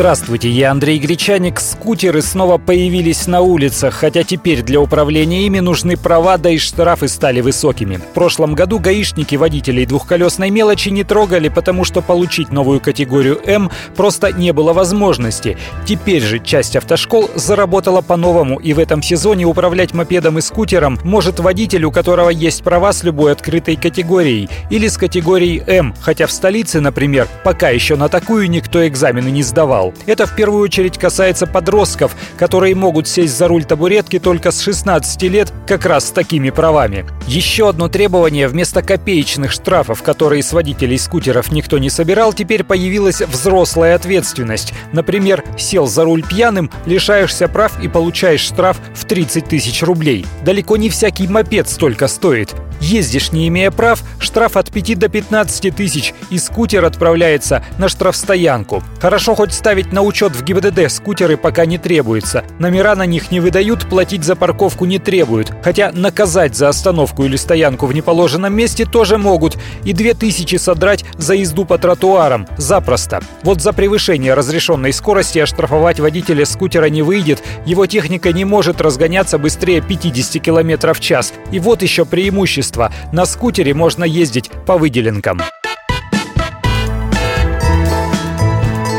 Здравствуйте, 0.00 0.48
я 0.48 0.70
Андрей 0.70 0.98
Гречаник. 0.98 1.60
Скутеры 1.60 2.22
снова 2.22 2.56
появились 2.56 3.26
на 3.26 3.42
улицах, 3.42 3.92
хотя 3.92 4.22
теперь 4.22 4.62
для 4.62 4.80
управления 4.80 5.44
ими 5.44 5.58
нужны 5.58 5.98
права, 5.98 6.38
да 6.38 6.48
и 6.48 6.56
штрафы 6.56 7.06
стали 7.06 7.42
высокими. 7.42 7.96
В 7.96 8.14
прошлом 8.14 8.54
году 8.54 8.78
гаишники 8.78 9.36
водителей 9.36 9.84
двухколесной 9.84 10.48
мелочи 10.48 10.88
не 10.88 11.04
трогали, 11.04 11.50
потому 11.50 11.84
что 11.84 12.00
получить 12.00 12.50
новую 12.50 12.80
категорию 12.80 13.42
М 13.44 13.70
просто 13.94 14.32
не 14.32 14.54
было 14.54 14.72
возможности. 14.72 15.58
Теперь 15.84 16.22
же 16.22 16.38
часть 16.38 16.76
автошкол 16.76 17.28
заработала 17.34 18.00
по-новому, 18.00 18.58
и 18.58 18.72
в 18.72 18.78
этом 18.78 19.02
сезоне 19.02 19.44
управлять 19.44 19.92
мопедом 19.92 20.38
и 20.38 20.40
скутером 20.40 20.98
может 21.04 21.40
водитель, 21.40 21.84
у 21.84 21.90
которого 21.90 22.30
есть 22.30 22.64
права 22.64 22.94
с 22.94 23.02
любой 23.02 23.32
открытой 23.32 23.76
категорией 23.76 24.48
или 24.70 24.88
с 24.88 24.96
категорией 24.96 25.62
М, 25.66 25.94
хотя 26.00 26.26
в 26.26 26.32
столице, 26.32 26.80
например, 26.80 27.28
пока 27.44 27.68
еще 27.68 27.96
на 27.96 28.08
такую 28.08 28.48
никто 28.48 28.88
экзамены 28.88 29.30
не 29.30 29.42
сдавал 29.42 29.89
сдавал. 29.90 29.94
Это 30.06 30.26
в 30.26 30.34
первую 30.34 30.62
очередь 30.62 30.98
касается 30.98 31.46
подростков, 31.46 32.14
которые 32.36 32.74
могут 32.74 33.08
сесть 33.08 33.36
за 33.36 33.48
руль 33.48 33.64
табуретки 33.64 34.18
только 34.18 34.50
с 34.50 34.60
16 34.60 35.22
лет 35.24 35.52
как 35.66 35.86
раз 35.86 36.08
с 36.08 36.10
такими 36.10 36.50
правами. 36.50 37.06
Еще 37.26 37.68
одно 37.68 37.88
требование 37.88 38.48
вместо 38.48 38.82
копеечных 38.82 39.52
штрафов, 39.52 40.02
которые 40.02 40.42
с 40.42 40.52
водителей 40.52 40.98
скутеров 40.98 41.52
никто 41.52 41.78
не 41.78 41.90
собирал, 41.90 42.32
теперь 42.32 42.64
появилась 42.64 43.20
взрослая 43.20 43.94
ответственность. 43.94 44.72
Например, 44.92 45.44
сел 45.58 45.86
за 45.86 46.04
руль 46.04 46.22
пьяным, 46.22 46.70
лишаешься 46.86 47.48
прав 47.48 47.82
и 47.82 47.88
получаешь 47.88 48.40
штраф 48.40 48.78
в 48.94 49.04
30 49.04 49.46
тысяч 49.46 49.82
рублей. 49.82 50.26
Далеко 50.44 50.76
не 50.76 50.88
всякий 50.88 51.28
мопед 51.28 51.68
столько 51.68 52.08
стоит. 52.08 52.54
Ездишь, 52.80 53.30
не 53.30 53.46
имея 53.48 53.70
прав, 53.70 54.02
штраф 54.18 54.56
от 54.56 54.70
5 54.70 54.98
до 54.98 55.08
15 55.08 55.74
тысяч, 55.76 56.14
и 56.30 56.38
скутер 56.38 56.84
отправляется 56.84 57.62
на 57.78 57.88
штрафстоянку. 57.88 58.82
Хорошо 59.00 59.34
хоть 59.34 59.52
ставить 59.52 59.92
на 59.92 60.02
учет 60.02 60.34
в 60.34 60.42
ГИБДД 60.42 60.90
скутеры 60.90 61.36
пока 61.36 61.66
не 61.66 61.78
требуется. 61.78 62.44
Номера 62.58 62.96
на 62.96 63.04
них 63.04 63.30
не 63.30 63.40
выдают, 63.40 63.88
платить 63.88 64.24
за 64.24 64.34
парковку 64.34 64.86
не 64.86 64.98
требуют. 64.98 65.52
Хотя 65.62 65.92
наказать 65.92 66.56
за 66.56 66.68
остановку 66.68 67.24
или 67.24 67.36
стоянку 67.36 67.86
в 67.86 67.94
неположенном 67.94 68.54
месте 68.54 68.86
тоже 68.86 69.18
могут. 69.18 69.58
И 69.84 69.92
2000 69.92 70.56
содрать 70.56 71.04
за 71.18 71.34
езду 71.34 71.64
по 71.64 71.76
тротуарам. 71.76 72.46
Запросто. 72.56 73.20
Вот 73.42 73.60
за 73.60 73.72
превышение 73.72 74.34
разрешенной 74.34 74.92
скорости 74.92 75.38
оштрафовать 75.38 76.00
водителя 76.00 76.46
скутера 76.46 76.86
не 76.86 77.02
выйдет. 77.02 77.42
Его 77.66 77.86
техника 77.86 78.32
не 78.32 78.44
может 78.44 78.80
разгоняться 78.80 79.38
быстрее 79.38 79.82
50 79.82 80.42
км 80.42 80.94
в 80.94 81.00
час. 81.00 81.32
И 81.52 81.58
вот 81.58 81.82
еще 81.82 82.04
преимущество 82.04 82.69
преимущество. 82.70 82.92
На 83.12 83.26
скутере 83.26 83.74
можно 83.74 84.04
ездить 84.04 84.50
по 84.66 84.78
выделенкам. 84.78 85.40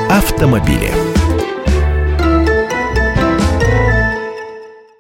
Автомобили. 0.10 1.11